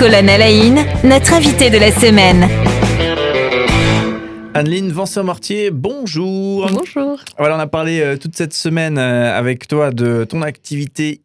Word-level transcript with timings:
Colonne 0.00 0.30
Alain, 0.30 0.86
notre 1.04 1.34
invité 1.34 1.68
de 1.68 1.76
la 1.76 1.92
semaine. 1.92 2.48
Anneline 4.54 4.90
Vanceur-Mortier, 4.90 5.70
bonjour. 5.70 6.66
Bonjour. 6.72 7.20
Voilà, 7.36 7.58
on 7.58 7.60
a 7.60 7.66
parlé 7.66 8.00
euh, 8.00 8.16
toute 8.16 8.34
cette 8.34 8.54
semaine 8.54 8.96
euh, 8.96 9.36
avec 9.36 9.68
toi 9.68 9.90
de 9.90 10.24
ton 10.24 10.40
activité 10.40 11.20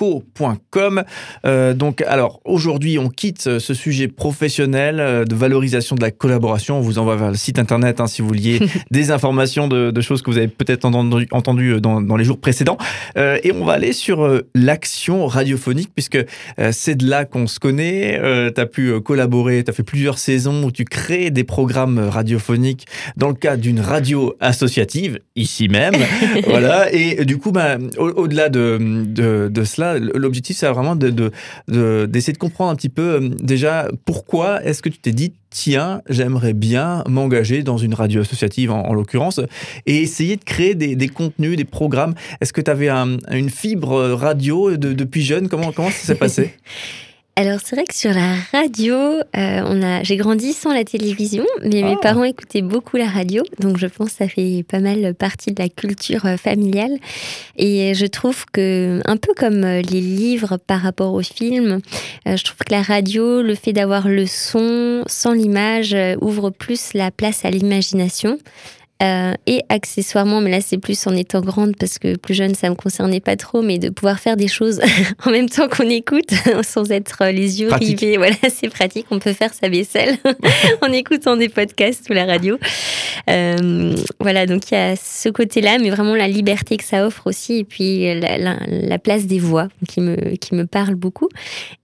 hirondelco.com. 0.00 1.04
Euh, 1.46 1.74
donc, 1.74 2.02
alors, 2.02 2.40
aujourd'hui, 2.44 2.98
on 2.98 3.08
quitte 3.08 3.46
euh, 3.46 3.58
ce 3.58 3.74
sujet 3.74 4.08
professionnel 4.08 5.00
euh, 5.00 5.24
de 5.24 5.34
valorisation 5.34 5.96
de 5.96 6.00
la 6.02 6.10
collaboration. 6.10 6.78
On 6.78 6.80
vous 6.80 6.98
envoie 6.98 7.16
vers 7.16 7.30
le 7.30 7.36
site 7.36 7.58
internet 7.58 8.00
hein, 8.00 8.06
si 8.06 8.22
vous 8.22 8.28
vouliez 8.28 8.58
des 8.90 9.10
informations 9.10 9.68
de, 9.68 9.90
de 9.90 10.00
choses 10.00 10.22
que 10.22 10.30
vous 10.30 10.38
avez 10.38 10.48
peut-être 10.48 10.84
entendu, 10.84 11.26
entendu 11.30 11.80
dans, 11.80 12.00
dans 12.00 12.16
les 12.16 12.24
jours 12.24 12.38
précédents. 12.38 12.78
Euh, 13.16 13.38
et 13.42 13.52
on 13.52 13.64
va 13.64 13.74
aller 13.74 13.92
sur 13.92 14.42
l'action 14.54 15.26
radiophonique, 15.26 15.90
puisque 15.94 16.18
c'est 16.72 16.94
de 16.96 17.06
là 17.08 17.24
qu'on 17.24 17.46
se 17.46 17.58
connaît. 17.60 18.20
tu 18.54 18.60
as 18.60 18.66
pu 18.66 19.00
collaborer, 19.00 19.62
tu 19.64 19.70
as 19.70 19.74
fait 19.74 19.82
plusieurs 19.82 20.18
saisons 20.18 20.64
où 20.64 20.70
tu 20.70 20.84
crées 20.84 21.30
des 21.30 21.44
programmes 21.44 21.98
radiophoniques 21.98 22.86
dans 23.16 23.28
le 23.28 23.34
cadre 23.34 23.62
d'une 23.62 23.80
radio 23.80 24.34
associative, 24.40 25.18
ici 25.36 25.68
même. 25.68 25.94
voilà. 26.46 26.92
Et 26.92 27.24
du 27.24 27.38
coup, 27.38 27.52
bah, 27.52 27.76
au- 27.98 28.10
au-delà 28.10 28.48
de, 28.48 28.78
de, 29.06 29.48
de 29.52 29.64
cela, 29.64 29.83
l'objectif, 29.98 30.56
c'est 30.56 30.68
vraiment 30.68 30.96
d'essayer 30.96 31.12
de, 31.14 31.30
de, 31.68 32.06
de 32.06 32.38
comprendre 32.38 32.70
un 32.70 32.76
petit 32.76 32.88
peu 32.88 33.02
euh, 33.02 33.28
déjà 33.40 33.88
pourquoi 34.04 34.62
est-ce 34.64 34.82
que 34.82 34.88
tu 34.88 34.98
t'es 34.98 35.12
dit 35.12 35.32
tiens, 35.50 36.02
j'aimerais 36.08 36.52
bien 36.52 37.04
m'engager 37.08 37.62
dans 37.62 37.76
une 37.78 37.94
radio 37.94 38.22
associative 38.22 38.72
en, 38.72 38.82
en 38.88 38.92
l'occurrence, 38.94 39.40
et 39.86 39.98
essayer 40.02 40.34
de 40.36 40.42
créer 40.44 40.74
des, 40.74 40.96
des 40.96 41.08
contenus, 41.08 41.56
des 41.56 41.64
programmes. 41.64 42.14
Est-ce 42.40 42.52
que 42.52 42.60
tu 42.60 42.70
avais 42.70 42.88
un- 42.88 43.18
une 43.30 43.50
fibre 43.50 44.00
radio 44.14 44.76
de- 44.76 44.92
depuis 44.92 45.22
jeune? 45.22 45.48
Comment, 45.48 45.70
comment 45.72 45.90
ça 45.90 46.06
s'est 46.06 46.14
passé? 46.16 46.54
Alors 47.36 47.58
c'est 47.64 47.74
vrai 47.74 47.84
que 47.84 47.94
sur 47.94 48.12
la 48.12 48.36
radio, 48.52 48.94
euh, 48.94 49.20
on 49.34 49.82
a, 49.82 50.04
j'ai 50.04 50.16
grandi 50.16 50.52
sans 50.52 50.72
la 50.72 50.84
télévision, 50.84 51.44
mais 51.64 51.82
mes 51.82 51.94
Ah. 51.94 52.00
parents 52.00 52.22
écoutaient 52.22 52.62
beaucoup 52.62 52.96
la 52.96 53.08
radio, 53.08 53.42
donc 53.58 53.76
je 53.76 53.88
pense 53.88 54.10
que 54.10 54.16
ça 54.18 54.28
fait 54.28 54.64
pas 54.68 54.78
mal 54.78 55.14
partie 55.14 55.50
de 55.50 55.60
la 55.60 55.68
culture 55.68 56.26
euh, 56.26 56.36
familiale. 56.36 56.92
Et 57.56 57.92
je 57.94 58.06
trouve 58.06 58.44
que, 58.52 59.00
un 59.04 59.16
peu 59.16 59.32
comme 59.36 59.64
euh, 59.64 59.82
les 59.82 60.00
livres 60.00 60.58
par 60.64 60.80
rapport 60.80 61.12
aux 61.12 61.22
films, 61.24 61.80
euh, 62.28 62.36
je 62.36 62.44
trouve 62.44 62.58
que 62.64 62.72
la 62.72 62.82
radio, 62.82 63.42
le 63.42 63.56
fait 63.56 63.72
d'avoir 63.72 64.06
le 64.06 64.26
son 64.26 65.02
sans 65.08 65.32
l'image, 65.32 65.92
euh, 65.92 66.14
ouvre 66.20 66.50
plus 66.50 66.94
la 66.94 67.10
place 67.10 67.44
à 67.44 67.50
l'imagination. 67.50 68.38
Euh, 69.04 69.32
et 69.46 69.60
accessoirement, 69.68 70.40
mais 70.40 70.50
là 70.50 70.60
c'est 70.62 70.78
plus 70.78 71.06
en 71.06 71.14
étant 71.14 71.42
grande 71.42 71.76
parce 71.76 71.98
que 71.98 72.16
plus 72.16 72.32
jeune 72.32 72.54
ça 72.54 72.70
me 72.70 72.74
concernait 72.74 73.20
pas 73.20 73.36
trop, 73.36 73.60
mais 73.60 73.78
de 73.78 73.90
pouvoir 73.90 74.18
faire 74.18 74.36
des 74.38 74.48
choses 74.48 74.80
en 75.26 75.30
même 75.30 75.48
temps 75.50 75.68
qu'on 75.68 75.90
écoute 75.90 76.30
sans 76.62 76.90
être 76.90 77.18
euh, 77.22 77.30
les 77.30 77.60
yeux 77.60 77.68
Pratique. 77.68 78.00
rivés. 78.00 78.16
Voilà, 78.16 78.36
c'est 78.48 78.68
pratique. 78.70 79.06
On 79.10 79.18
peut 79.18 79.34
faire 79.34 79.52
sa 79.52 79.68
vaisselle 79.68 80.16
en 80.80 80.90
écoutant 80.92 81.36
des 81.36 81.50
podcasts 81.50 82.08
ou 82.08 82.14
la 82.14 82.24
radio. 82.24 82.56
Euh, 83.28 83.94
voilà, 84.20 84.46
donc 84.46 84.70
il 84.70 84.74
y 84.74 84.76
a 84.78 84.96
ce 84.96 85.28
côté-là, 85.28 85.78
mais 85.80 85.90
vraiment 85.90 86.14
la 86.14 86.28
liberté 86.28 86.76
que 86.76 86.84
ça 86.84 87.06
offre 87.06 87.26
aussi, 87.26 87.58
et 87.58 87.64
puis 87.64 88.04
la, 88.20 88.38
la- 88.38 88.58
la 88.68 88.98
place 88.98 89.26
des 89.26 89.38
voix 89.38 89.68
qui 89.88 90.00
me, 90.00 90.36
qui 90.36 90.54
me 90.54 90.64
parle 90.66 90.94
beaucoup. 90.94 91.28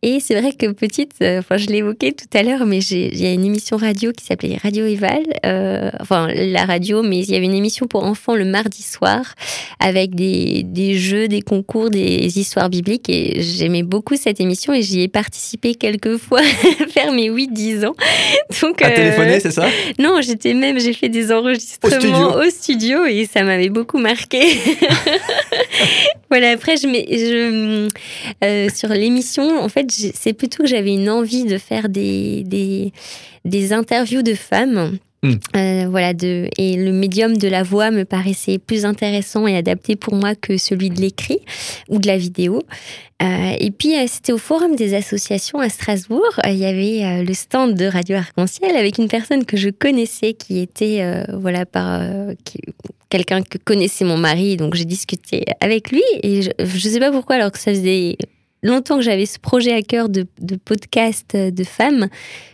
Et 0.03 0.21
c'est 0.21 0.41
vrai 0.41 0.53
que 0.53 0.71
petite, 0.73 1.13
euh, 1.23 1.41
enfin 1.41 1.57
je 1.59 1.71
évoqué 1.71 2.13
tout 2.13 2.27
à 2.37 2.43
l'heure, 2.43 2.67
mais 2.67 2.79
il 2.79 3.21
y 3.21 3.27
a 3.27 3.33
une 3.33 3.45
émission 3.45 3.77
radio 3.77 4.13
qui 4.13 4.25
s'appelait 4.25 4.57
Radio 4.63 4.87
Eval, 4.87 5.23
enfin 6.01 6.29
la 6.35 6.65
radio, 6.65 7.03
mais 7.11 7.19
il 7.19 7.31
y 7.31 7.37
avait 7.37 7.45
une 7.47 7.55
émission 7.55 7.87
pour 7.87 8.05
enfants 8.05 8.35
le 8.37 8.45
mardi 8.45 8.83
soir 8.83 9.35
avec 9.81 10.15
des, 10.15 10.63
des 10.65 10.97
jeux, 10.97 11.27
des 11.29 11.43
concours, 11.43 11.91
des 11.91 12.39
histoires 12.39 12.71
bibliques, 12.71 13.09
et 13.11 13.43
j'aimais 13.43 13.83
beaucoup 13.83 14.17
cette 14.17 14.41
émission 14.41 14.73
et 14.73 14.83
j'y 14.83 15.03
ai 15.03 15.09
participé 15.09 15.75
quelques 15.75 16.17
fois 16.17 16.41
vers 16.95 17.13
mes 17.19 17.29
8-10 17.29 17.87
ans. 17.87 17.95
Donc, 18.63 18.81
À 18.83 18.89
euh, 18.91 18.95
téléphoner, 18.95 19.41
c'est 19.41 19.51
ça? 19.51 19.69
Non, 19.99 20.21
j'étais 20.23 20.55
même, 20.55 20.79
j'ai 20.79 20.93
fait 20.93 21.09
des 21.09 21.33
enregistrements 21.33 22.35
Au 22.37 22.41
au 22.47 22.51
studio, 22.51 23.05
et 23.07 23.27
ça 23.31 23.43
m'avait 23.43 23.69
beaucoup 23.69 23.99
marqué. 23.99 24.41
voilà, 26.31 26.51
après, 26.51 26.77
je, 26.77 26.87
mets- 26.87 27.07
je, 27.11 27.89
euh, 28.45 28.69
sur 28.75 28.89
l'émission, 28.91 29.61
en 29.63 29.69
fait, 29.69 29.87
c'est 30.15 30.33
plutôt 30.33 30.63
que 30.63 30.69
j'avais 30.69 30.93
une 30.95 31.11
envie 31.11 31.45
de 31.45 31.59
faire 31.59 31.89
des, 31.89 32.45
des, 32.45 32.93
des 33.45 33.73
interviews 33.73 34.23
de 34.23 34.35
femmes. 34.35 34.99
Hmm. 35.23 35.35
Euh, 35.55 35.87
voilà, 35.91 36.15
de, 36.15 36.49
et 36.57 36.77
le 36.77 36.93
médium 36.93 37.37
de 37.37 37.47
la 37.47 37.63
voix 37.63 37.91
me 37.91 38.07
paraissait 38.07 38.59
plus 38.59 38.87
intéressant 38.87 39.47
et 39.47 39.55
adapté 39.55 39.95
pour 39.95 40.15
moi 40.15 40.35
que 40.35 40.57
celui 40.57 40.89
de 40.89 40.99
l'écrit 40.99 41.41
ou 41.91 41.99
de 41.99 42.07
la 42.07 42.17
vidéo. 42.17 42.63
Euh, 43.23 43.53
et 43.59 43.71
puis, 43.71 43.95
euh, 43.97 44.07
c'était 44.07 44.33
au 44.33 44.39
Forum 44.39 44.77
des 44.77 44.95
associations 44.95 45.59
à 45.59 45.69
Strasbourg. 45.69 46.41
Il 46.47 46.57
y 46.57 46.65
avait 46.65 47.23
le 47.23 47.35
stand 47.35 47.75
de 47.75 47.85
Radio 47.85 48.17
Arc-en-Ciel 48.17 48.75
avec 48.77 48.97
une 48.97 49.09
personne 49.09 49.45
que 49.45 49.59
je 49.59 49.69
connaissais 49.69 50.33
qui 50.33 50.59
était, 50.59 51.05
voilà, 51.35 51.67
par 51.67 52.01
quelqu'un 53.11 53.43
que 53.43 53.59
connaissait 53.59 54.07
mon 54.07 54.17
mari. 54.17 54.57
Donc, 54.57 54.75
j'ai 54.75 54.87
discuté 54.87 55.45
avec 55.61 55.91
lui 55.91 56.03
et 56.23 56.41
je 56.41 56.51
ne 56.59 56.93
sais 56.93 57.01
pas 57.01 57.11
pourquoi, 57.11 57.37
alors 57.37 57.53
que 57.53 57.59
ça 57.59 57.73
faisait 57.73 58.17
longtemps 58.63 58.97
que 58.97 59.03
j'avais 59.03 59.27
ce 59.27 59.39
projet 59.39 59.73
à 59.73 59.83
cœur 59.83 60.09
de, 60.09 60.27
podcast 60.65 61.33
euh, 61.35 61.51
de 61.51 61.65
femmes, 61.65 62.09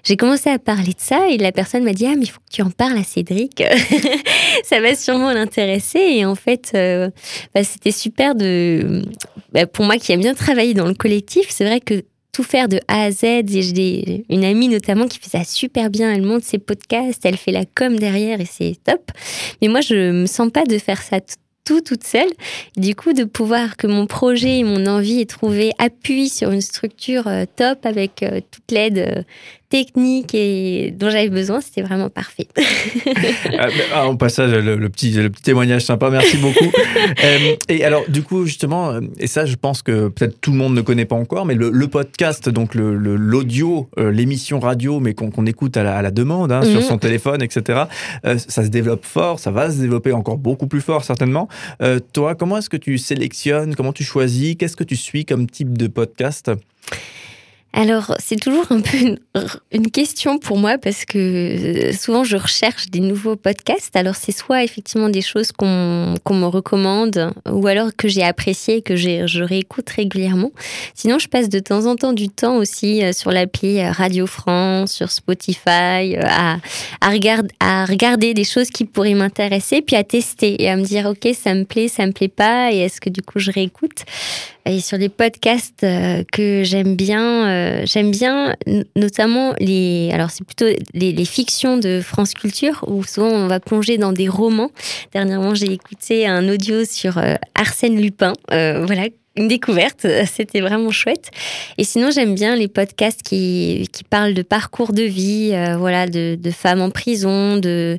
j'ai 0.04 0.16
commencé 0.16 0.50
à 0.50 0.58
parler 0.58 0.92
de 0.92 1.00
ça 1.00 1.28
et 1.28 1.38
la 1.38 1.52
personne 1.52 1.84
m'a 1.84 1.92
dit 1.92 2.06
Ah, 2.06 2.14
mais 2.16 2.24
il 2.24 2.30
faut 2.30 2.40
que 2.40 2.54
tu 2.54 2.62
en 2.62 2.70
parles 2.70 2.98
à 2.98 3.04
Cédric. 3.04 3.62
ça 4.64 4.80
va 4.80 4.94
sûrement 4.94 5.32
l'intéresser. 5.32 5.98
Et 5.98 6.24
en 6.24 6.34
fait, 6.34 6.72
euh, 6.74 7.10
bah, 7.54 7.64
c'était 7.64 7.90
super 7.90 8.34
de. 8.34 9.02
bah, 9.52 9.66
pour 9.66 9.84
moi 9.84 9.96
qui 9.96 10.12
aime 10.12 10.20
bien 10.20 10.34
travailler 10.34 10.74
dans 10.74 10.86
le 10.86 10.94
collectif, 10.94 11.46
c'est 11.50 11.64
vrai 11.64 11.80
que 11.80 12.02
tout 12.32 12.42
faire 12.42 12.68
de 12.68 12.78
A 12.86 13.04
à 13.04 13.10
Z. 13.10 13.24
Et 13.24 13.62
j'ai 13.62 14.24
une 14.28 14.44
amie 14.44 14.68
notamment 14.68 15.06
qui 15.08 15.18
fait 15.18 15.30
ça 15.30 15.44
super 15.44 15.88
bien. 15.88 16.12
Elle 16.12 16.22
monte 16.22 16.44
ses 16.44 16.58
podcasts, 16.58 17.24
elle 17.24 17.38
fait 17.38 17.52
la 17.52 17.64
com 17.64 17.98
derrière 17.98 18.40
et 18.40 18.46
c'est 18.46 18.76
top. 18.84 19.10
Mais 19.62 19.68
moi, 19.68 19.80
je 19.80 20.10
me 20.12 20.26
sens 20.26 20.50
pas 20.50 20.64
de 20.64 20.76
faire 20.78 21.00
ça 21.00 21.20
tout 21.66 21.82
toute 21.82 22.04
seule. 22.04 22.30
Du 22.76 22.94
coup, 22.94 23.12
de 23.12 23.24
pouvoir 23.24 23.76
que 23.76 23.86
mon 23.86 24.06
projet 24.06 24.60
et 24.60 24.64
mon 24.64 24.86
envie 24.86 25.20
aient 25.20 25.26
trouvé 25.26 25.72
appui 25.78 26.30
sur 26.30 26.50
une 26.52 26.62
structure 26.62 27.26
euh, 27.26 27.44
top 27.56 27.84
avec 27.84 28.22
euh, 28.22 28.40
toute 28.50 28.70
l'aide 28.70 28.98
euh, 28.98 29.22
technique 29.68 30.34
et 30.34 30.92
dont 30.96 31.10
j'avais 31.10 31.28
besoin, 31.30 31.60
c'était 31.60 31.82
vraiment 31.82 32.08
parfait. 32.10 32.46
Ah, 33.58 33.68
ah, 33.94 34.08
Au 34.08 34.16
passage, 34.16 34.50
le, 34.52 34.76
le 34.76 34.88
petit, 34.88 35.10
le 35.12 35.30
petit 35.30 35.42
témoignage 35.42 35.82
sympa, 35.84 36.10
merci 36.10 36.36
beaucoup. 36.38 36.70
Euh, 37.24 37.54
et 37.68 37.84
alors, 37.84 38.02
du 38.08 38.22
coup, 38.22 38.44
justement, 38.46 38.90
euh, 38.90 39.00
et 39.18 39.26
ça, 39.26 39.46
je 39.46 39.54
pense 39.56 39.80
que 39.82 40.08
peut-être 40.08 40.40
tout 40.40 40.50
le 40.50 40.56
monde 40.58 40.74
ne 40.74 40.80
connaît 40.80 41.04
pas 41.04 41.14
encore, 41.16 41.46
mais 41.46 41.54
le, 41.54 41.70
le 41.70 41.88
podcast, 41.88 42.48
donc 42.48 42.74
le- 42.74 42.94
l'audio, 42.96 43.88
euh, 43.98 44.10
l'émission 44.10 44.58
radio, 44.60 44.98
mais 45.00 45.14
qu'on 45.14 45.46
écoute 45.46 45.76
à 45.76 45.82
la, 45.82 45.96
à 45.96 46.02
la 46.02 46.10
demande, 46.10 46.52
hein, 46.52 46.62
sur 46.62 46.80
Mhm. 46.80 46.86
son 46.86 46.98
téléphone, 46.98 47.42
etc., 47.42 47.84
euh, 48.26 48.38
ça 48.38 48.64
se 48.64 48.68
développe 48.68 49.04
fort, 49.04 49.38
ça 49.38 49.50
va 49.50 49.70
se 49.70 49.76
développer 49.78 50.12
encore 50.12 50.36
beaucoup 50.36 50.66
plus 50.66 50.80
fort, 50.80 51.04
certainement. 51.04 51.48
Euh, 51.80 52.00
toi, 52.12 52.34
comment 52.34 52.58
est-ce 52.58 52.68
que 52.70 52.76
tu 52.76 52.98
sélectionnes, 52.98 53.74
comment 53.76 53.92
tu 53.92 54.04
choisis, 54.04 54.56
qu'est-ce 54.58 54.76
que 54.76 54.84
tu 54.84 54.96
suis 54.96 55.24
comme 55.24 55.48
type 55.48 55.76
de 55.78 55.86
podcast? 55.86 56.50
Alors, 57.78 58.14
c'est 58.18 58.40
toujours 58.40 58.64
un 58.70 58.80
peu 58.80 58.96
une, 59.70 59.90
question 59.90 60.38
pour 60.38 60.56
moi 60.56 60.78
parce 60.78 61.04
que 61.04 61.18
euh, 61.18 61.92
souvent 61.92 62.24
je 62.24 62.38
recherche 62.38 62.88
des 62.88 63.00
nouveaux 63.00 63.36
podcasts. 63.36 63.94
Alors, 63.94 64.14
c'est 64.14 64.32
soit 64.32 64.64
effectivement 64.64 65.10
des 65.10 65.20
choses 65.20 65.52
qu'on 65.52 65.66
me 65.66 66.46
recommande 66.46 67.34
ou 67.46 67.66
alors 67.66 67.90
que 67.94 68.08
j'ai 68.08 68.22
appréciées 68.22 68.76
et 68.76 68.82
que 68.82 68.96
je 68.96 69.42
réécoute 69.42 69.90
régulièrement. 69.90 70.52
Sinon, 70.94 71.18
je 71.18 71.28
passe 71.28 71.50
de 71.50 71.58
temps 71.58 71.84
en 71.84 71.96
temps 71.96 72.14
du 72.14 72.30
temps 72.30 72.56
aussi 72.56 73.04
euh, 73.04 73.12
sur 73.12 73.30
l'appli 73.30 73.78
euh, 73.78 73.90
Radio 73.90 74.26
France, 74.26 74.92
sur 74.92 75.10
Spotify, 75.10 76.16
à, 76.18 76.56
à 77.02 77.84
regarder 77.84 78.32
des 78.32 78.44
choses 78.44 78.70
qui 78.70 78.86
pourraient 78.86 79.12
m'intéresser, 79.12 79.82
puis 79.82 79.96
à 79.96 80.02
tester 80.02 80.62
et 80.62 80.70
à 80.70 80.78
me 80.78 80.82
dire, 80.82 81.04
OK, 81.04 81.28
ça 81.34 81.52
me 81.52 81.64
plaît, 81.64 81.88
ça 81.88 82.06
me 82.06 82.12
plaît 82.12 82.28
pas, 82.28 82.72
et 82.72 82.78
est-ce 82.78 83.02
que 83.02 83.10
du 83.10 83.20
coup 83.20 83.38
je 83.38 83.50
réécoute? 83.50 84.06
Et 84.66 84.80
sur 84.80 84.98
les 84.98 85.08
podcasts 85.08 85.84
euh, 85.84 86.24
que 86.32 86.62
j'aime 86.64 86.96
bien, 86.96 87.48
euh, 87.48 87.82
j'aime 87.84 88.10
bien 88.10 88.56
notamment 88.96 89.54
les. 89.60 90.10
Alors, 90.12 90.30
c'est 90.30 90.44
plutôt 90.44 90.66
les, 90.92 91.24
fictions 91.24 91.78
de 91.78 92.00
France 92.00 92.34
Culture 92.34 92.84
où 92.88 93.04
souvent 93.04 93.28
on 93.28 93.46
va 93.46 93.60
plonger 93.60 93.96
dans 93.96 94.12
des 94.12 94.28
romans. 94.28 94.70
Dernièrement, 95.12 95.54
j'ai 95.54 95.72
écouté 95.72 96.26
un 96.26 96.48
audio 96.48 96.84
sur 96.84 97.18
euh, 97.18 97.34
Arsène 97.54 98.00
Lupin. 98.00 98.32
Voilà. 98.50 99.04
Une 99.38 99.48
découverte, 99.48 100.06
c'était 100.26 100.62
vraiment 100.62 100.90
chouette. 100.90 101.30
Et 101.76 101.84
sinon, 101.84 102.10
j'aime 102.10 102.34
bien 102.34 102.56
les 102.56 102.68
podcasts 102.68 103.22
qui, 103.22 103.86
qui 103.92 104.02
parlent 104.02 104.32
de 104.32 104.40
parcours 104.40 104.94
de 104.94 105.02
vie, 105.02 105.50
voilà, 105.76 106.06
de, 106.06 106.38
femmes 106.50 106.80
en 106.80 106.88
prison, 106.88 107.58
de, 107.58 107.98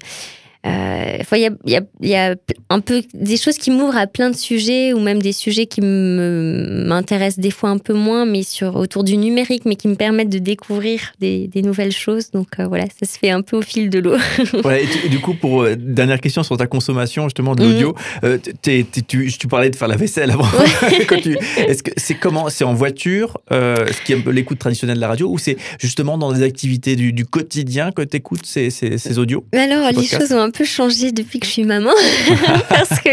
il 1.35 1.51
y, 1.65 1.75
a, 1.75 1.81
y, 2.01 2.15
a, 2.15 2.35
un 2.69 2.79
peu 2.79 3.01
des 3.13 3.38
choses 3.38 3.57
qui 3.57 3.71
m'ouvrent 3.71 3.97
à 3.97 4.07
plein 4.07 4.29
de 4.29 4.35
sujets 4.35 4.94
ou 4.94 5.00
même 5.00 5.21
des 5.21 5.33
sujets 5.33 5.65
qui 5.65 5.81
m'intéressent 5.81 7.39
des 7.39 7.51
fois 7.51 7.69
un 7.69 7.77
peu 7.77 7.94
moins, 7.94 8.25
mais 8.25 8.44
sur 8.44 8.75
autour 8.75 9.03
du 9.03 9.18
numérique, 9.18 9.63
mais 9.65 9.75
qui 9.75 9.88
me 9.88 9.95
permettent 9.95 10.29
de 10.29 10.39
découvrir 10.39 11.13
des, 11.19 11.47
des 11.47 11.62
nouvelles 11.62 11.91
choses. 11.91 12.31
Donc 12.31 12.59
euh, 12.59 12.68
voilà, 12.68 12.85
ça 12.85 13.06
se 13.12 13.18
fait 13.18 13.29
un 13.29 13.41
peu 13.41 13.57
au 13.57 13.62
fil 13.62 13.89
de 13.89 14.00
l'eau. 14.00 14.15
ouais, 14.63 14.85
et 15.06 15.09
du 15.09 15.19
coup, 15.19 15.33
pour 15.33 15.63
euh, 15.63 15.75
dernière 15.75 16.21
question 16.21 16.44
sur 16.44 16.56
ta 16.56 16.68
consommation 16.68 17.25
justement 17.25 17.56
de 17.56 17.63
l'audio, 17.63 17.95
mhm. 18.24 18.39
tu, 18.62 19.31
tu, 19.31 19.47
parlais 19.47 19.69
de 19.69 19.75
faire 19.75 19.88
la 19.88 19.97
vaisselle 19.97 20.31
avant. 20.31 20.47
Est-ce 21.57 21.83
que 21.83 21.91
c'est 21.97 22.15
comment 22.15 22.50
C'est 22.50 22.63
en 22.63 22.74
voiture, 22.74 23.38
ce 23.51 24.06
qui 24.06 24.13
est 24.13 24.15
un 24.15 24.21
peu 24.21 24.31
l'écoute 24.31 24.59
traditionnelle 24.59 24.97
de 24.97 25.01
la 25.01 25.09
radio, 25.09 25.29
ou 25.29 25.38
c'est 25.38 25.57
justement 25.79 26.18
dans 26.18 26.31
des 26.31 26.44
activités 26.44 26.95
du, 26.95 27.12
du 27.12 27.25
quotidien 27.25 27.91
que 27.91 28.01
tu 28.01 28.18
écoutes 28.18 28.45
ces, 28.45 28.69
ces, 28.69 28.97
ces 28.97 29.19
audios 29.19 29.45
Alors 29.53 29.91
les 29.91 30.06
choses 30.06 30.31
ont 30.31 30.41
un 30.41 30.51
peu 30.51 30.63
changé 30.63 31.12
depuis 31.18 31.40
que 31.40 31.48
je 31.48 31.52
suis 31.52 31.64
maman 31.64 31.92
parce 32.69 33.00
que 33.02 33.10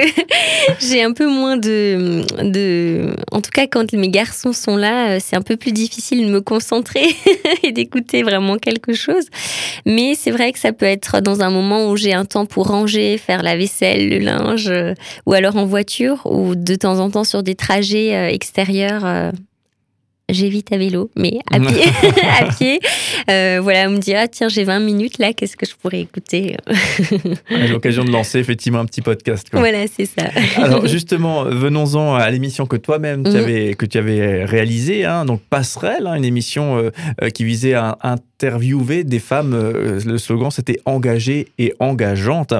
j'ai 0.81 1.03
un 1.03 1.12
peu 1.12 1.27
moins 1.27 1.56
de, 1.56 2.23
de. 2.43 3.15
En 3.33 3.41
tout 3.41 3.51
cas, 3.51 3.67
quand 3.67 3.93
mes 3.93 4.09
garçons 4.09 4.53
sont 4.53 4.77
là, 4.77 5.11
euh, 5.11 5.19
c'est 5.21 5.37
un 5.37 5.43
peu 5.43 5.56
plus 5.56 5.73
difficile 5.73 6.27
de 6.27 6.31
me 6.31 6.41
concentrer 6.41 7.06
et 7.62 7.73
d'écouter 7.73 8.23
vraiment 8.23 8.59
quelque 8.59 8.93
chose. 8.93 9.25
Mais 9.87 10.15
c'est 10.15 10.31
vrai 10.31 10.53
que 10.53 10.59
ça 10.59 10.73
peut 10.73 10.87
être 10.87 11.21
dans 11.21 11.41
un 11.41 11.51
moment 11.51 11.89
où 11.89 11.97
j'ai 11.97 12.12
un 12.12 12.25
temps 12.25 12.47
pour 12.47 12.69
ranger, 12.69 13.19
faire 13.19 13.43
la 13.43 13.56
vaisselle, 13.56 14.09
le 14.09 14.19
linge, 14.19 14.69
euh, 14.69 14.95
ou 15.27 15.33
alors 15.33 15.57
en 15.57 15.65
voiture, 15.65 16.23
ou 16.27 16.55
de 16.55 16.75
temps 16.75 16.99
en 16.99 17.11
temps 17.11 17.25
sur 17.25 17.43
des 17.43 17.55
trajets 17.55 18.15
euh, 18.15 18.29
extérieurs 18.29 19.33
j'évite 20.29 20.73
à 20.73 20.79
vélo, 20.79 21.11
mais 21.17 21.38
à 21.50 21.61
pied. 21.61 21.85
à 22.41 22.47
pied. 22.47 22.81
Euh, 23.31 23.61
voilà, 23.62 23.88
on 23.88 23.93
me 23.93 23.99
dit, 23.99 24.15
ah 24.15 24.29
tiens, 24.29 24.49
j'ai 24.49 24.65
20 24.65 24.81
minutes 24.81 25.19
là, 25.19 25.32
qu'est-ce 25.32 25.56
que 25.56 25.67
je 25.67 25.75
pourrais 25.75 26.00
écouter? 26.00 26.56
L'occasion 27.71 28.05
de 28.05 28.11
lancer 28.11 28.38
effectivement 28.38 28.81
un 28.81 28.87
petit 28.87 29.03
podcast. 29.03 29.49
Voilà, 29.53 29.87
c'est 29.87 30.06
ça. 30.06 30.26
Alors 30.56 30.87
justement, 30.87 31.44
venons-en 31.44 32.15
à 32.15 32.31
l'émission 32.31 32.67
que 32.67 32.76
toi-même 32.76 33.25
tu, 33.25 33.31
mhm. 33.31 33.37
avais, 33.37 33.75
que 33.75 33.87
tu 33.87 33.99
avais 33.99 34.44
réalisée, 34.44 35.05
hein, 35.05 35.25
donc 35.25 35.41
Passerelle, 35.49 36.06
hein, 36.06 36.15
une 36.15 36.25
émission 36.25 36.79
euh, 36.79 36.91
euh, 37.23 37.31
qui 37.31 37.44
visait 37.44 37.75
à 37.75 38.17
interviewer 38.44 39.05
des 39.05 39.19
femmes. 39.19 39.55
le 39.55 40.19
slogan, 40.19 40.50
c'était 40.50 40.81
engagée 40.85 41.49
et 41.58 41.75
engageante. 41.79 42.55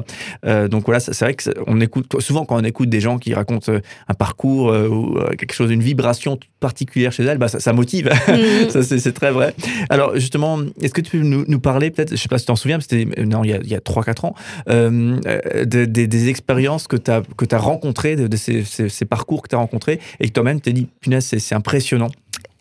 donc 0.45 0.85
voilà, 0.87 1.01
c'est 1.01 1.19
vrai 1.21 1.35
que 1.35 1.51
on 1.67 1.81
écoute 1.81 2.21
souvent 2.21 2.45
quand 2.45 2.61
on 2.61 2.65
écoute 2.65 2.89
des 2.89 3.01
gens 3.01 3.19
qui 3.19 3.35
racontent 3.35 3.73
un 4.09 4.15
parcours 4.15 4.73
ou 4.73 5.19
quelque 5.37 5.53
chose, 5.53 5.71
une 5.71 5.83
vibration 5.83 6.39
particulière 6.65 7.13
chez 7.13 7.25
elles, 7.25 7.37
bah, 7.37 7.49
ça, 7.49 7.73
motive. 7.75 8.11
Ça, 8.71 8.83
c'est 8.83 9.13
très 9.13 9.31
vrai. 9.31 9.55
Alors, 9.91 10.15
justement, 10.15 10.61
est-ce 10.81 10.95
que 10.95 11.03
tu 11.03 11.19
peux 11.19 11.19
nous, 11.19 11.61
parler, 11.61 11.91
peut-être, 11.91 12.13
je 12.13 12.17
sais 12.17 12.29
pas 12.29 12.39
si 12.39 12.45
tu 12.45 12.47
t'en 12.47 12.57
souviens, 12.57 12.81
c'était 12.81 13.07
non, 13.23 13.45
il 13.45 13.51
y 13.51 13.75
a, 13.75 13.77
a 13.77 13.81
3-4 13.81 14.27
ans, 14.27 14.35
euh, 14.71 15.21
euh, 15.27 15.65
des 15.67 16.29
expériences 16.29 16.87
que 16.89 16.97
tu 16.97 17.11
as, 17.11 17.23
que 17.37 17.45
as 17.55 17.59
rencontrées, 17.59 18.17
de, 18.17 18.37
ces, 18.37 18.65
ces, 18.65 19.05
parcours 19.05 19.43
que 19.43 19.49
tu 19.49 19.55
as 19.55 19.59
rencontrés, 19.59 20.01
et 20.21 20.29
que 20.29 20.33
toi-même, 20.33 20.61
t'es 20.61 20.73
dit, 20.73 20.89
punaise, 21.01 21.27
c'est 21.27 21.55
impressionnant 21.55 22.09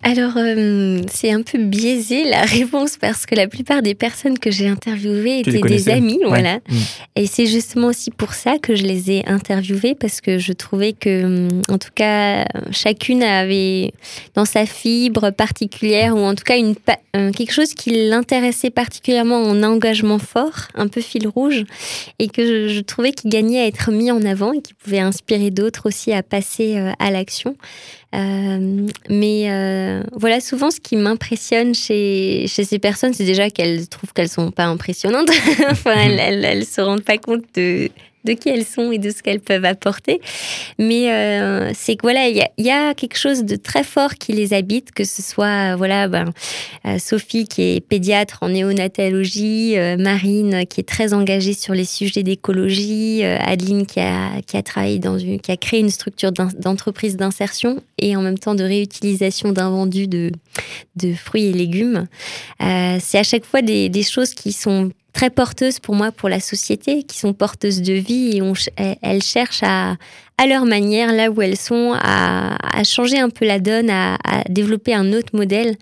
alors, 0.03 0.33
euh, 0.35 1.01
c'est 1.11 1.31
un 1.31 1.41
peu 1.41 1.57
biaisé 1.57 2.25
la 2.25 2.41
réponse 2.43 2.97
parce 2.97 3.25
que 3.25 3.35
la 3.35 3.47
plupart 3.47 3.81
des 3.81 3.95
personnes 3.95 4.37
que 4.37 4.51
j'ai 4.51 4.67
interviewées 4.67 5.39
étaient 5.39 5.61
des 5.61 5.89
amis, 5.89 6.19
voilà. 6.25 6.55
Mm. 6.55 6.77
Et 7.15 7.25
c'est 7.25 7.45
justement 7.45 7.87
aussi 7.87 8.11
pour 8.11 8.33
ça 8.33 8.57
que 8.57 8.75
je 8.75 8.83
les 8.83 9.11
ai 9.11 9.27
interviewées 9.27 9.95
parce 9.95 10.19
que 10.19 10.37
je 10.37 10.51
trouvais 10.51 10.91
que, 10.91 11.47
en 11.69 11.77
tout 11.77 11.91
cas, 11.95 12.45
chacune 12.71 13.23
avait 13.23 13.93
dans 14.35 14.45
sa 14.45 14.65
fibre 14.65 15.31
particulière 15.31 16.15
ou 16.15 16.19
en 16.19 16.35
tout 16.35 16.43
cas 16.43 16.57
une, 16.57 16.75
euh, 17.15 17.31
quelque 17.31 17.53
chose 17.53 17.75
qui 17.75 17.91
l'intéressait 17.91 18.71
particulièrement 18.71 19.41
en 19.43 19.61
engagement 19.61 20.17
fort, 20.17 20.67
un 20.73 20.87
peu 20.87 20.99
fil 20.99 21.27
rouge, 21.27 21.63
et 22.17 22.27
que 22.27 22.67
je, 22.67 22.79
trouvais 22.81 23.11
qu'il 23.11 23.29
gagnait 23.29 23.61
à 23.61 23.67
être 23.67 23.91
mis 23.91 24.09
en 24.09 24.23
avant 24.25 24.51
et 24.51 24.61
qui 24.61 24.73
pouvait 24.73 24.99
inspirer 24.99 25.51
d'autres 25.51 25.87
aussi 25.87 26.11
à 26.11 26.23
passer 26.23 26.77
euh, 26.77 26.91
à 26.99 27.11
l'action. 27.11 27.55
Euh, 28.13 28.87
mais 29.09 29.45
euh, 29.49 30.03
voilà, 30.13 30.39
souvent, 30.39 30.69
ce 30.69 30.79
qui 30.79 30.95
m'impressionne 30.95 31.73
chez, 31.73 32.45
chez 32.47 32.63
ces 32.63 32.77
personnes, 32.77 33.13
c'est 33.13 33.25
déjà 33.25 33.49
qu'elles 33.49 33.87
trouvent 33.87 34.13
qu'elles 34.13 34.29
sont 34.29 34.51
pas 34.51 34.65
impressionnantes. 34.65 35.29
enfin, 35.69 35.95
elles, 35.95 36.65
se 36.65 36.81
rendent 36.81 37.03
pas 37.03 37.17
compte 37.17 37.43
de, 37.55 37.89
de 38.23 38.33
qui 38.33 38.49
elles 38.49 38.65
sont 38.65 38.91
et 38.91 38.97
de 38.97 39.09
ce 39.09 39.21
qu'elles 39.21 39.39
peuvent 39.39 39.65
apporter. 39.65 40.21
Mais 40.79 41.11
euh, 41.11 41.71
c'est 41.73 41.95
que 41.95 42.03
voilà, 42.03 42.27
il 42.27 42.37
y, 42.57 42.69
a, 42.69 42.93
quelque 42.93 43.17
chose 43.17 43.43
de 43.43 43.55
très 43.55 43.83
fort 43.83 44.15
qui 44.15 44.33
les 44.33 44.53
habite, 44.53 44.91
que 44.91 45.03
ce 45.03 45.21
soit 45.21 45.75
voilà, 45.75 46.07
ben, 46.07 46.25
euh, 46.85 46.97
Sophie 46.99 47.47
qui 47.47 47.61
est 47.61 47.81
pédiatre 47.81 48.39
en 48.41 48.49
néonatologie, 48.49 49.77
euh, 49.77 49.97
Marine 49.97 50.65
qui 50.67 50.81
est 50.81 50.87
très 50.87 51.13
engagée 51.13 51.53
sur 51.53 51.73
les 51.73 51.85
sujets 51.85 52.23
d'écologie, 52.23 53.23
Adeline 53.23 53.85
qui 53.85 53.99
a, 53.99 54.41
qui 54.45 54.57
a 54.57 54.63
travaillé 54.63 54.99
dans 54.99 55.17
une, 55.17 55.39
qui 55.39 55.51
a 55.51 55.57
créé 55.57 55.79
une 55.79 55.89
structure 55.89 56.31
d'entreprise 56.31 57.17
d'insertion 57.17 57.81
et 57.97 58.15
en 58.15 58.21
même 58.21 58.37
temps 58.37 58.55
de 58.55 58.63
réutilisation 58.63 59.51
d'invendus 59.51 60.07
de, 60.07 60.31
de 60.95 61.13
fruits 61.13 61.45
et 61.45 61.53
légumes. 61.53 62.07
c'est 62.59 63.17
à 63.17 63.23
chaque 63.23 63.45
fois 63.45 63.61
des 63.61 64.03
choses 64.03 64.33
qui 64.33 64.53
sont 64.53 64.91
très 65.13 65.29
porteuses 65.29 65.79
pour 65.79 65.95
moi, 65.95 66.11
pour 66.11 66.27
la 66.27 66.39
société, 66.39 67.03
qui 67.03 67.19
sont 67.19 67.33
porteuses 67.33 67.81
de 67.81 67.93
vie 67.93 68.39
et 68.77 68.97
elles 69.01 69.23
cherchent 69.23 69.63
à, 69.63 69.95
à 70.37 70.47
leur 70.47 70.65
manière, 70.65 71.13
là 71.13 71.29
où 71.29 71.41
elles 71.41 71.57
sont, 71.57 71.93
à, 71.93 72.57
à 72.77 72.83
changer 72.83 73.19
un 73.19 73.29
peu 73.29 73.45
la 73.45 73.59
donne, 73.59 73.89
à, 73.89 74.15
à, 74.25 74.43
développer 74.49 74.93
un 74.93 75.13
autre 75.13 75.29
modèle 75.33 75.75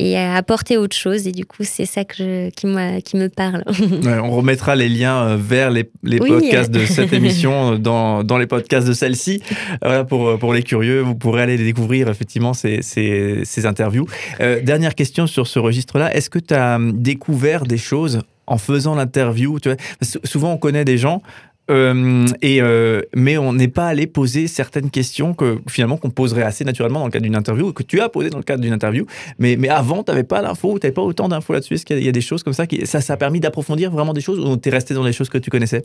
et 0.00 0.18
à 0.18 0.34
apporter 0.34 0.76
autre 0.76 0.96
chose. 0.96 1.28
Et 1.28 1.32
du 1.32 1.44
coup, 1.44 1.62
c'est 1.62 1.86
ça 1.86 2.04
que 2.04 2.16
je, 2.18 2.50
qui, 2.50 2.66
qui 3.04 3.16
me 3.16 3.28
parle. 3.28 3.62
on 4.24 4.30
remettra 4.30 4.74
les 4.74 4.88
liens 4.88 5.22
euh, 5.22 5.36
vers 5.36 5.70
les, 5.70 5.88
les 6.02 6.18
podcasts 6.18 6.72
de 6.72 6.84
cette 6.84 7.12
émission 7.12 7.74
euh, 7.74 7.78
dans, 7.78 8.24
dans 8.24 8.38
les 8.38 8.46
podcasts 8.46 8.88
de 8.88 8.92
celle-ci. 8.92 9.40
Voilà, 9.82 10.02
pour, 10.02 10.36
pour 10.38 10.52
les 10.52 10.64
curieux, 10.64 11.00
vous 11.00 11.14
pourrez 11.14 11.42
aller 11.42 11.56
découvrir 11.56 12.08
effectivement 12.08 12.54
ces, 12.54 12.82
ces, 12.82 13.42
ces 13.44 13.66
interviews. 13.66 14.06
Euh, 14.40 14.60
dernière 14.60 14.96
question 14.96 15.28
sur 15.28 15.46
ce 15.46 15.60
registre-là. 15.60 16.12
Est-ce 16.14 16.28
que 16.28 16.40
tu 16.40 16.54
as 16.54 16.78
découvert 16.80 17.64
des 17.64 17.78
choses 17.78 18.20
en 18.46 18.58
faisant 18.58 18.94
l'interview. 18.94 19.58
Tu 19.60 19.68
vois 19.68 19.78
souvent, 20.24 20.52
on 20.52 20.58
connaît 20.58 20.84
des 20.84 20.98
gens. 20.98 21.22
Euh, 21.70 22.26
et 22.42 22.60
euh, 22.60 23.00
mais 23.14 23.38
on 23.38 23.54
n'est 23.54 23.68
pas 23.68 23.86
allé 23.86 24.06
poser 24.06 24.48
certaines 24.48 24.90
questions 24.90 25.32
que 25.32 25.60
finalement 25.66 25.96
qu'on 25.96 26.10
poserait 26.10 26.42
assez 26.42 26.62
naturellement 26.62 27.00
dans 27.00 27.06
le 27.06 27.10
cadre 27.10 27.22
d'une 27.22 27.36
interview 27.36 27.72
que 27.72 27.82
tu 27.82 28.02
as 28.02 28.10
posé 28.10 28.28
dans 28.28 28.36
le 28.36 28.44
cadre 28.44 28.60
d'une 28.60 28.74
interview 28.74 29.06
mais, 29.38 29.56
mais 29.56 29.70
avant 29.70 30.02
tu 30.02 30.10
n'avais 30.10 30.24
pas 30.24 30.42
l'info 30.42 30.78
tu 30.78 30.84
n'avais 30.84 30.92
pas 30.92 31.00
autant 31.00 31.26
d'infos 31.26 31.54
là-dessus 31.54 31.72
est-ce 31.74 31.86
qu'il 31.86 32.04
y, 32.04 32.08
a 32.08 32.12
des 32.12 32.20
choses 32.20 32.42
comme 32.42 32.52
ça 32.52 32.66
qui 32.66 32.86
ça, 32.86 33.00
ça 33.00 33.14
a 33.14 33.16
permis 33.16 33.40
d'approfondir 33.40 33.90
vraiment 33.90 34.12
des 34.12 34.20
choses 34.20 34.40
ou 34.40 34.58
tu 34.58 34.68
es 34.68 34.72
resté 34.72 34.92
dans 34.92 35.04
les 35.04 35.14
choses 35.14 35.30
que 35.30 35.38
tu 35.38 35.48
connaissais? 35.48 35.82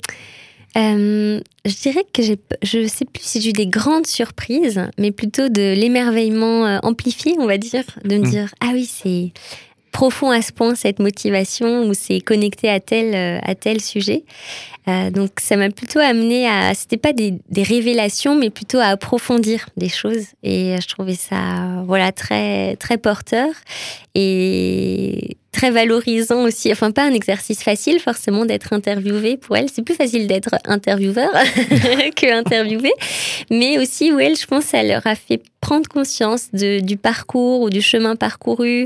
Euh, 0.77 1.39
je 1.65 1.75
dirais 1.81 2.03
que 2.13 2.23
je 2.61 2.87
sais 2.87 3.05
plus 3.05 3.23
si 3.23 3.41
j'ai 3.41 3.49
eu 3.49 3.53
des 3.53 3.65
grandes 3.65 4.05
surprises, 4.05 4.79
mais 4.99 5.11
plutôt 5.11 5.49
de 5.49 5.73
l'émerveillement 5.73 6.79
amplifié, 6.83 7.35
on 7.39 7.47
va 7.47 7.57
dire, 7.57 7.85
de 8.03 8.17
me 8.17 8.21
mmh. 8.21 8.29
dire 8.29 8.53
ah 8.59 8.71
oui 8.73 8.85
c'est 8.85 9.31
profond 9.91 10.31
à 10.31 10.41
ce 10.41 10.51
point 10.51 10.75
cette 10.75 10.99
motivation 10.99 11.83
ou 11.87 11.93
c'est 11.93 12.21
connecté 12.21 12.69
à 12.69 12.79
tel 12.79 13.15
euh, 13.15 13.39
à 13.43 13.55
tel 13.55 13.81
sujet. 13.81 14.23
Euh, 14.87 15.11
donc 15.11 15.31
ça 15.39 15.57
m'a 15.57 15.69
plutôt 15.69 15.99
amené 15.99 16.47
à 16.47 16.73
c'était 16.73 16.97
pas 16.97 17.11
des, 17.13 17.39
révélations 17.51 18.35
mais 18.35 18.49
plutôt 18.49 18.77
à 18.77 18.85
approfondir 18.85 19.67
des 19.75 19.89
choses 19.89 20.27
et 20.41 20.77
je 20.81 20.87
trouvais 20.87 21.15
ça 21.15 21.83
voilà 21.85 22.13
très 22.13 22.77
très 22.77 22.97
porteur 22.97 23.49
et 24.15 25.37
très 25.51 25.71
valorisant 25.71 26.43
aussi. 26.43 26.71
Enfin, 26.71 26.91
pas 26.91 27.03
un 27.03 27.13
exercice 27.13 27.63
facile 27.63 27.99
forcément 27.99 28.45
d'être 28.45 28.73
interviewé 28.73 29.37
pour 29.37 29.57
elle. 29.57 29.67
C'est 29.73 29.81
plus 29.81 29.95
facile 29.95 30.27
d'être 30.27 30.55
intervieweur 30.65 31.31
que 32.15 32.37
interviewé. 32.37 32.91
Mais 33.49 33.79
aussi 33.79 34.11
où 34.11 34.19
elle, 34.19 34.35
je 34.35 34.45
pense, 34.45 34.65
ça 34.65 34.83
leur 34.83 35.05
a 35.05 35.15
fait 35.15 35.41
prendre 35.59 35.87
conscience 35.89 36.51
de, 36.53 36.79
du 36.79 36.95
parcours 36.97 37.61
ou 37.61 37.69
du 37.69 37.81
chemin 37.81 38.15
parcouru, 38.15 38.85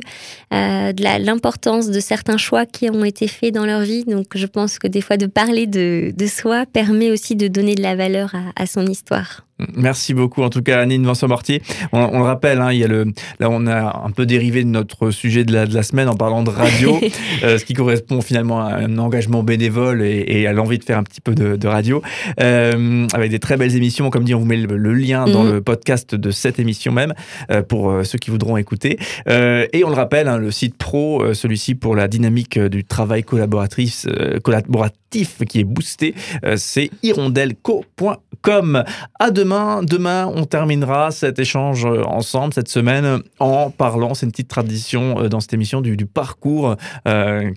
euh, 0.54 0.92
de 0.94 1.04
l'importance 1.24 1.90
de 1.90 2.00
certains 2.00 2.38
choix 2.38 2.66
qui 2.66 2.90
ont 2.90 3.04
été 3.04 3.28
faits 3.28 3.54
dans 3.54 3.66
leur 3.66 3.82
vie. 3.82 4.06
Donc, 4.06 4.26
je 4.36 4.46
pense 4.46 4.80
que 4.80 4.88
des 4.88 5.02
fois, 5.02 5.18
de 5.18 5.28
parler 5.28 5.68
de, 5.68 5.83
de 6.16 6.28
soi 6.28 6.66
permet 6.66 7.12
aussi 7.12 7.36
de 7.36 7.48
donner 7.48 7.76
de 7.76 7.82
la 7.82 7.96
valeur 7.96 8.34
à, 8.36 8.52
à 8.56 8.66
son 8.66 8.86
histoire. 8.86 9.46
Merci 9.76 10.16
beaucoup, 10.16 10.42
en 10.42 10.50
tout 10.50 10.64
cas, 10.64 10.80
Anine 10.80 11.06
Vincent-Mortier. 11.06 11.62
On, 11.92 12.18
le 12.18 12.24
rappelle, 12.24 12.60
hein, 12.60 12.72
il 12.72 12.80
y 12.80 12.84
a 12.84 12.88
le, 12.88 13.06
là, 13.40 13.50
on 13.52 13.68
a 13.68 14.02
un 14.04 14.10
peu 14.10 14.26
dérivé 14.26 14.64
de 14.64 14.70
notre 14.70 15.12
sujet 15.12 15.44
de 15.44 15.54
la, 15.54 15.68
de 15.68 15.76
la 15.76 15.84
semaine 15.84 16.10
en 16.10 16.16
parlant 16.16 16.42
de 16.42 16.50
radio, 16.50 17.00
euh, 17.44 17.60
ce 17.60 17.66
qui 17.66 17.74
correspond 17.74 18.22
finalement 18.22 18.62
à 18.62 18.78
un 18.78 18.98
engagement 18.98 19.44
bénévole 19.44 20.02
et, 20.02 20.48
à 20.48 20.54
l'envie 20.54 20.80
de 20.80 20.84
faire 20.84 20.98
un 20.98 21.04
petit 21.04 21.22
peu 21.22 21.36
de, 21.36 21.68
radio, 21.68 22.02
euh, 22.42 23.08
avec 23.14 23.30
des 23.30 23.40
très 23.40 23.56
belles 23.56 23.76
émissions. 23.76 24.10
Comme 24.10 24.24
dit, 24.24 24.34
on 24.34 24.40
vous 24.40 24.46
met 24.46 24.58
le, 24.58 24.94
lien 24.94 25.26
dans 25.26 25.44
mhm. 25.44 25.54
le 25.54 25.62
podcast 25.62 26.16
de 26.16 26.32
cette 26.32 26.60
émission 26.60 26.92
même, 26.92 27.14
euh, 27.52 27.62
pour 27.62 27.94
ceux 28.04 28.18
qui 28.18 28.32
voudront 28.32 28.58
écouter. 28.58 28.98
et 29.28 29.84
on 29.86 29.90
le 29.90 29.96
rappelle, 29.96 30.28
hein, 30.28 30.38
le 30.38 30.50
site 30.50 30.78
pro, 30.78 31.34
celui-ci 31.34 31.76
pour 31.76 31.96
la 31.96 32.08
dynamique 32.08 32.60
du 32.60 32.84
travail 32.84 33.24
collaboratrice, 33.24 34.08
collaboratif 34.44 35.44
qui 35.48 35.60
est 35.60 35.64
boosté, 35.64 36.16
c'est 36.56 36.90
hirondelco.com. 37.04 38.84
À 39.20 39.32
de 39.32 39.43
demain, 39.44 39.84
demain, 39.84 40.32
on 40.34 40.46
terminera 40.46 41.12
cet 41.12 41.38
échange 41.38 41.86
ensemble 41.86 42.54
cette 42.54 42.70
semaine 42.70 43.20
en 43.40 43.70
parlant, 43.72 44.14
c'est 44.14 44.26
une 44.26 44.32
petite 44.32 44.48
tradition 44.48 45.28
dans 45.28 45.42
cette 45.42 45.54
émission, 45.54 45.82
du, 45.82 46.06
parcours 46.06 46.76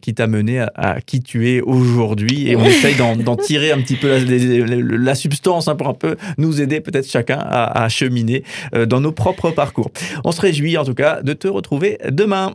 qui 0.03 0.15
t'a 0.15 0.27
mené 0.27 0.67
à, 0.75 1.01
qui 1.05 1.21
tu 1.21 1.49
es 1.49 1.61
aujourd'hui. 1.61 2.49
Et 2.49 2.57
on 2.57 2.65
essaye 2.65 2.97
d'en 2.97 3.37
tirer 3.37 3.71
un 3.71 3.81
petit 3.81 3.97
peu 3.97 4.19
la, 4.19 5.15
substance 5.15 5.69
hein, 5.69 5.77
pour 5.77 5.89
un 5.89 5.95
peu 5.95 6.17
nous 6.39 6.61
aider 6.61 6.81
peut-être 6.81 7.09
chacun 7.09 7.39
à, 7.39 7.85
à 7.85 7.89
cheminer 7.89 8.43
dans 8.87 9.01
nos 9.01 9.13
propres 9.13 9.51
parcours. 9.51 9.91
On 10.25 10.33
se 10.33 10.41
réjouit 10.41 10.77
en 10.77 10.85
tout 10.85 10.95
cas 10.95 11.23
de 11.23 11.33
te 11.35 11.47
retrouver 11.47 11.99
demain. 12.11 12.55